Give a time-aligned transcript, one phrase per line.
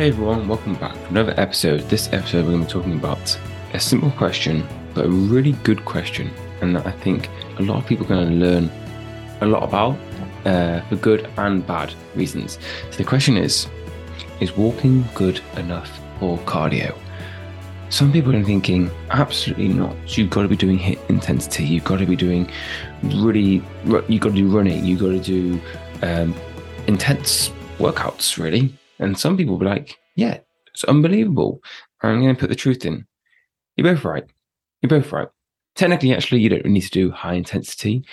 [0.00, 1.82] Hey everyone, welcome back for another episode.
[1.90, 3.38] This episode, we're going to be talking about
[3.74, 6.30] a simple question, but a really good question,
[6.62, 8.70] and that I think a lot of people are going to learn
[9.42, 9.98] a lot about
[10.46, 12.58] uh, for good and bad reasons.
[12.90, 13.68] So the question is
[14.40, 16.96] Is walking good enough for cardio?
[17.90, 19.94] Some people are thinking, absolutely not.
[20.16, 21.66] You've got to be doing HIIT intensity.
[21.66, 22.50] You've got to be doing
[23.02, 24.82] really, you've got to do running.
[24.82, 25.60] You've got to do
[26.00, 26.34] um,
[26.86, 28.72] intense workouts, really.
[29.00, 30.38] And some people will be like, yeah,
[30.72, 31.60] it's unbelievable.
[32.02, 33.06] I'm going to put the truth in.
[33.76, 34.24] You're both right.
[34.82, 35.28] You're both right.
[35.74, 38.04] Technically, actually, you don't need to do high intensity.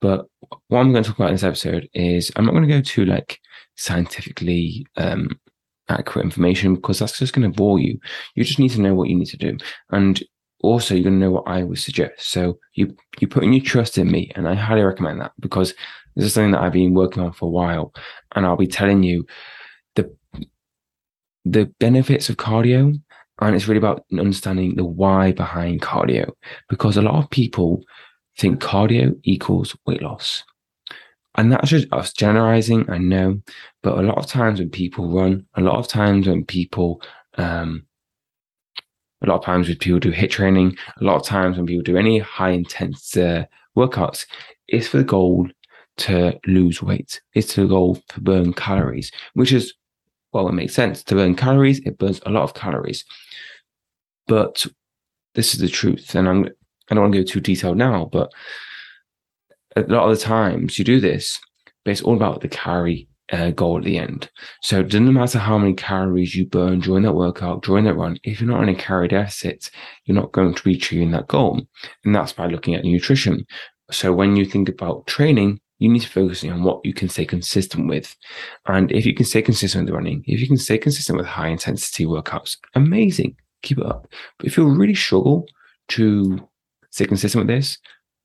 [0.00, 0.26] But
[0.68, 2.80] what I'm going to talk about in this episode is I'm not going to go
[2.80, 3.40] to like
[3.76, 5.28] scientifically um,
[5.88, 7.98] accurate information because that's just going to bore you.
[8.34, 9.56] You just need to know what you need to do.
[9.90, 10.22] And
[10.62, 12.30] also you're going to know what I would suggest.
[12.30, 15.74] So you you put in your trust in me, and I highly recommend that because
[16.14, 17.92] this is something that I've been working on for a while,
[18.34, 19.26] and I'll be telling you
[21.46, 23.00] the benefits of cardio
[23.40, 26.30] and it's really about understanding the why behind cardio
[26.68, 27.82] because a lot of people
[28.36, 30.42] think cardio equals weight loss.
[31.36, 33.40] And that's just us generalizing i know
[33.82, 37.02] but a lot of times when people run a lot of times when people
[37.36, 37.84] um
[39.22, 41.82] a lot of times when people do HIIT training a lot of times when people
[41.82, 43.44] do any high intense uh,
[43.76, 44.24] workouts
[44.66, 45.46] it's for the goal
[45.98, 47.20] to lose weight.
[47.34, 49.74] It's the goal to burn calories which is
[50.36, 51.80] well, it makes sense to burn calories.
[51.80, 53.04] It burns a lot of calories,
[54.26, 54.66] but
[55.34, 56.14] this is the truth.
[56.14, 56.48] And I'm
[56.90, 58.30] I don't want to go too detailed now, but
[59.76, 61.40] a lot of the times you do this,
[61.84, 64.30] but it's all about the calorie uh, goal at the end.
[64.62, 68.18] So it doesn't matter how many calories you burn during that workout, during that run.
[68.22, 69.70] If you're not in a calorie deficit,
[70.04, 71.60] you're not going to be achieving that goal.
[72.04, 73.46] And that's by looking at nutrition.
[73.90, 77.26] So when you think about training, you need to focus on what you can stay
[77.26, 78.16] consistent with.
[78.66, 81.48] And if you can stay consistent with running, if you can stay consistent with high
[81.48, 84.06] intensity workouts, amazing, keep it up.
[84.38, 85.46] But if you really struggle
[85.88, 86.48] to
[86.90, 87.78] stay consistent with this,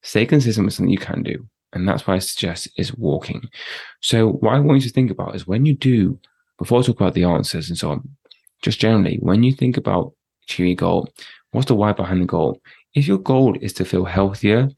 [0.03, 1.45] stay consistent with something you can do.
[1.73, 3.49] And that's why I suggest is walking.
[4.01, 6.19] So what I want you to think about is when you do,
[6.57, 8.09] before I talk about the answers and so on,
[8.61, 10.13] just generally, when you think about
[10.43, 11.09] achieving a goal,
[11.51, 12.61] what's the why behind the goal?
[12.93, 14.69] If your goal is to feel healthier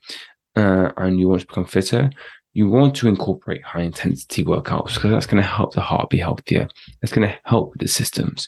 [0.55, 2.11] uh, and you want to become fitter,
[2.53, 6.17] you want to incorporate high intensity workouts because that's going to help the heart be
[6.17, 6.67] healthier.
[7.01, 8.47] That's going to help with the systems.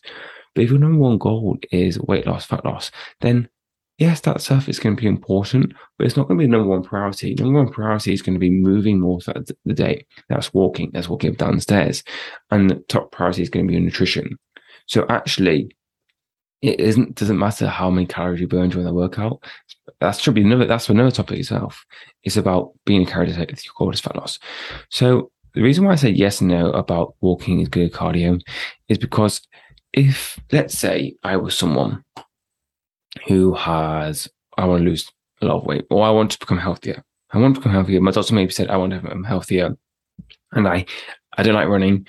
[0.54, 3.50] But if your number one goal is weight loss, fat loss, then
[3.98, 6.52] yes, that stuff is going to be important, but it's not going to be the
[6.52, 7.36] number one priority.
[7.36, 10.06] Number one priority is going to be moving more throughout the day.
[10.30, 10.92] That's walking.
[10.94, 12.04] That's walking downstairs.
[12.52, 14.38] And the top priority is going to be your nutrition.
[14.88, 15.76] So actually,
[16.62, 19.44] it isn't doesn't matter how many calories you burn during the workout.
[20.00, 21.86] That should be another that's another topic itself.
[22.24, 24.40] It's about being a calorie with your is fat loss.
[24.90, 28.42] So the reason why I say yes and no about walking is good cardio
[28.90, 29.42] is because
[29.94, 32.04] if let's say I was someone
[33.28, 34.28] who has
[34.58, 35.10] I want to lose
[35.42, 37.04] a lot of weight or I want to become healthier.
[37.32, 38.02] I want to become healthier.
[38.02, 39.76] My doctor maybe said I want to become healthier.
[40.54, 40.86] And I
[41.38, 42.08] I don't like running.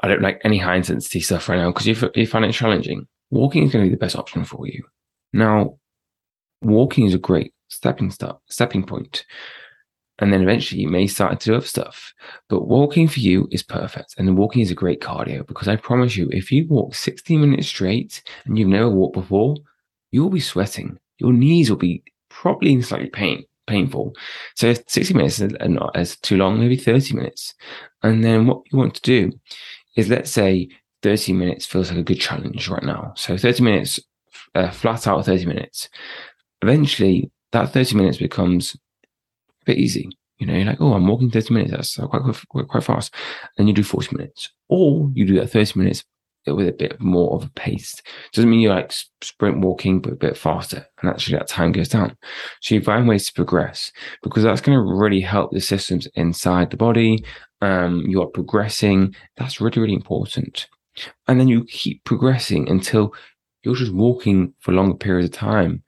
[0.00, 3.64] I don't like any high intensity stuff right now because you find it challenging walking
[3.64, 4.84] is going to be the best option for you.
[5.32, 5.78] Now,
[6.62, 9.24] walking is a great stepping start, stepping point.
[10.20, 12.12] And then eventually you may start to do other stuff.
[12.48, 14.14] But walking for you is perfect.
[14.18, 17.68] And walking is a great cardio because I promise you, if you walk 60 minutes
[17.68, 19.56] straight and you've never walked before,
[20.10, 20.98] you'll be sweating.
[21.18, 24.14] Your knees will be probably in slightly pain, painful.
[24.56, 27.54] So 60 minutes is not as too long, maybe 30 minutes.
[28.02, 29.32] And then what you want to do
[29.96, 30.68] is let's say
[31.02, 33.12] 30 minutes feels like a good challenge right now.
[33.16, 34.00] So 30 minutes,
[34.54, 35.88] uh, flat out 30 minutes.
[36.62, 40.10] Eventually, that 30 minutes becomes a bit easy.
[40.38, 41.72] You know, you're like, oh, I'm walking 30 minutes.
[41.72, 43.14] That's quite, quite, quite fast.
[43.56, 44.50] And you do 40 minutes.
[44.68, 46.04] Or you do that 30 minutes
[46.46, 48.00] with a bit more of a pace.
[48.32, 48.92] Doesn't mean you're like
[49.22, 50.86] sprint walking, but a bit faster.
[51.00, 52.16] And actually that time goes down.
[52.60, 53.92] So you find ways to progress
[54.22, 57.24] because that's going to really help the systems inside the body.
[57.60, 59.14] Um, you are progressing.
[59.36, 60.68] That's really, really important.
[61.26, 63.14] And then you keep progressing until
[63.62, 65.82] you're just walking for longer periods of time.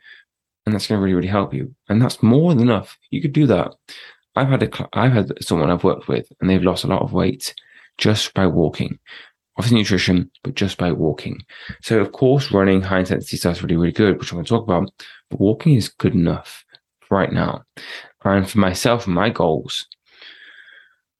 [0.67, 1.75] And that's going to really, really help you.
[1.89, 2.99] And that's more than enough.
[3.11, 3.73] You could do that.
[4.37, 7.12] I've had a, I've had someone I've worked with and they've lost a lot of
[7.12, 7.55] weight
[7.99, 8.99] just by walking.
[9.57, 11.41] Obviously nutrition, but just by walking.
[11.83, 14.49] So of course, running high intensity stuff is really, really good, which I'm going to
[14.49, 14.91] talk about.
[15.29, 16.65] But walking is good enough
[17.11, 17.65] right now.
[18.25, 19.87] And for myself and my goals,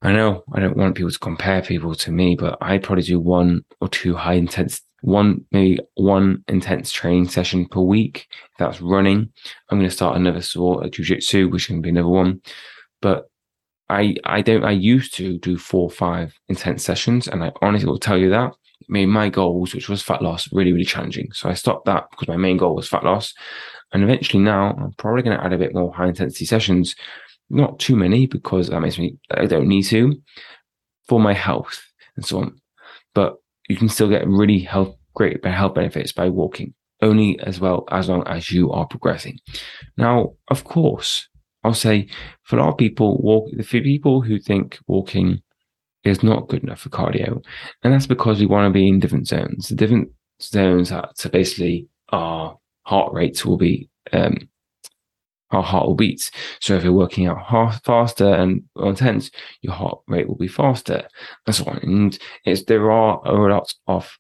[0.03, 3.21] I know I don't want people to compare people to me, but I probably do
[3.21, 8.27] one or two high intense, one maybe one intense training session per week.
[8.31, 9.31] If that's running.
[9.69, 12.41] I'm going to start another sport, a jujitsu, which can be another one.
[13.03, 13.31] But
[13.91, 17.87] I I don't I used to do four or five intense sessions, and I honestly
[17.87, 18.53] will tell you that
[18.89, 21.31] made my goals, which was fat loss, really, really challenging.
[21.33, 23.35] So I stopped that because my main goal was fat loss.
[23.93, 26.95] And eventually now I'm probably going to add a bit more high intensity sessions,
[27.51, 30.15] not too many because that makes me, I don't need to
[31.09, 31.83] for my health
[32.17, 32.61] and so on.
[33.15, 33.37] But
[33.69, 38.09] you can still get really health, great health benefits by walking only as well as
[38.09, 39.39] long as you are progressing.
[39.97, 41.29] Now, of course,
[41.65, 42.09] I'll say
[42.43, 45.43] for a lot of people, walk, for people who think walking
[46.05, 47.43] is not good enough for cardio.
[47.83, 49.69] And that's because we want to be in different zones.
[49.69, 50.11] The different
[50.41, 54.49] zones so basically our heart rates will be um,
[55.51, 56.31] our heart will beat.
[56.61, 59.31] So if you're working out half faster and intense,
[59.63, 61.07] your heart rate will be faster
[61.47, 61.79] and so on.
[61.83, 64.19] And it's there are a lot of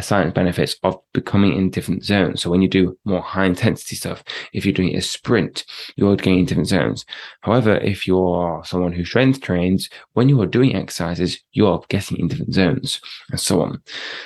[0.00, 2.42] science benefits of becoming in different zones.
[2.42, 4.22] So when you do more high intensity stuff,
[4.52, 5.64] if you're doing a sprint,
[5.96, 7.04] you're getting different zones.
[7.40, 12.28] However, if you're someone who strength trains, when you are doing exercises, you're getting in
[12.28, 13.00] different zones
[13.30, 13.82] and so on.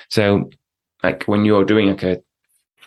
[0.09, 0.51] So
[1.03, 2.23] like when you're doing like a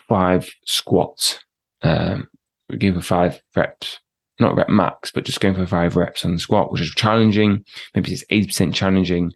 [0.08, 1.38] five squats,
[1.82, 2.28] um,
[2.76, 3.98] give a five reps,
[4.40, 7.64] not rep max, but just going for five reps on the squat, which is challenging.
[7.94, 9.32] Maybe it's 80% challenging.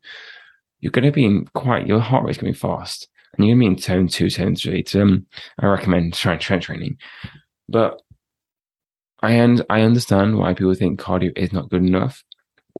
[0.80, 3.56] You're going to be in quite, your heart rate's going to be fast and you're
[3.56, 4.84] going to be in zone two, zone three.
[4.94, 5.26] Um,
[5.58, 6.98] I recommend strength training.
[7.68, 8.02] But
[9.22, 12.22] I, and I understand why people think cardio is not good enough.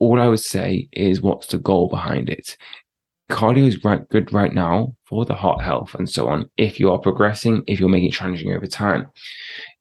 [0.00, 2.56] All I would say is what's the goal behind it?
[3.32, 6.50] Cardio is right, good right now for the heart health and so on.
[6.58, 9.08] If you are progressing, if you're making it challenging over time,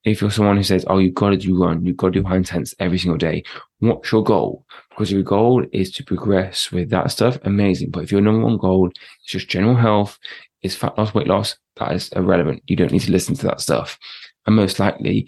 [0.06, 2.28] if you're someone who says, "Oh, you've got to do run, you've got to do
[2.28, 3.44] high intense every single day,"
[3.80, 4.66] what's your goal?
[4.90, 7.92] Because your goal is to progress with that stuff, amazing.
[7.92, 8.94] But if your number one goal is
[9.28, 10.18] just general health,
[10.62, 12.64] is fat loss, weight loss, that is irrelevant.
[12.68, 14.00] You don't need to listen to that stuff.
[14.48, 15.28] And most likely,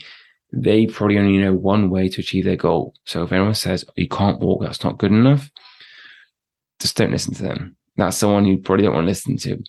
[0.53, 2.95] they probably only know one way to achieve their goal.
[3.05, 5.51] So if anyone says oh, you can't walk, that's not good enough,
[6.79, 7.75] just don't listen to them.
[7.95, 9.63] That's someone you probably don't want to listen to.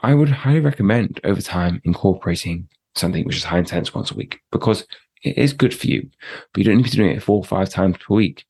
[0.00, 4.40] I would highly recommend over time incorporating something which is high intense once a week
[4.52, 4.86] because
[5.24, 6.08] it is good for you,
[6.52, 8.44] but you don't need to be doing it four or five times per week.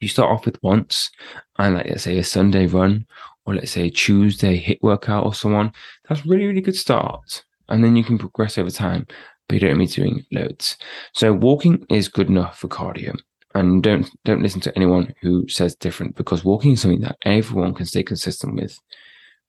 [0.00, 1.10] You start off with once
[1.58, 3.06] and like let's say a Sunday run
[3.44, 5.72] or let's say a Tuesday HIIT workout or so on,
[6.08, 7.44] that's really, really good start.
[7.68, 9.06] And then you can progress over time,
[9.48, 10.76] but you don't need to be doing loads.
[11.14, 13.18] So walking is good enough for cardio.
[13.58, 17.74] And don't don't listen to anyone who says different because walking is something that everyone
[17.74, 18.78] can stay consistent with.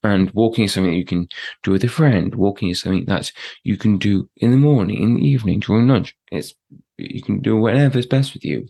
[0.01, 1.27] And walking is something that you can
[1.61, 2.33] do with a friend.
[2.33, 3.31] Walking is something that
[3.63, 6.15] you can do in the morning, in the evening, during lunch.
[6.31, 6.55] It's
[6.97, 8.67] you can do whatever is best with you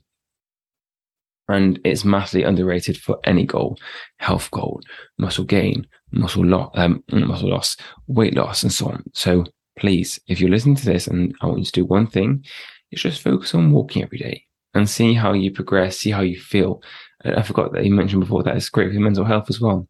[1.48, 3.80] and it's massively underrated for any goal,
[4.18, 4.82] health goal,
[5.18, 7.78] muscle gain, muscle loss, um, muscle loss,
[8.08, 9.04] weight loss, and so on.
[9.14, 9.46] So
[9.78, 12.44] please, if you're listening to this, and I want you to do one thing,
[12.92, 16.40] is just focus on walking every day and see how you progress, see how you
[16.40, 16.82] feel.
[17.24, 19.60] Uh, I forgot that you mentioned before that it's great for your mental health as
[19.60, 19.88] well.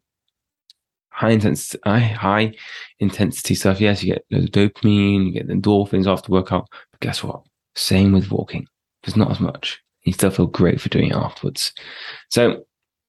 [1.10, 2.54] High intensity, high
[2.98, 3.80] intensity stuff.
[3.80, 6.68] Yes, you get the dopamine, you get the endorphins after workout.
[6.92, 7.42] But guess what?
[7.74, 8.66] Same with walking.
[9.02, 11.72] There's not as much you still feel great for doing it afterwards.
[12.30, 12.64] So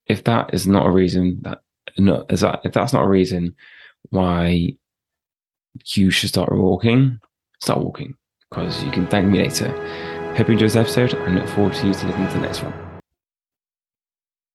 [0.06, 1.60] if that is not a reason that
[1.98, 3.54] no, is that if that's not a reason
[4.10, 4.76] why
[5.94, 7.18] you should start walking,
[7.60, 8.14] start walking
[8.50, 9.68] because you can thank me later.
[10.36, 12.62] Hope you enjoyed this episode and look forward to you to listening to the next
[12.62, 12.91] one.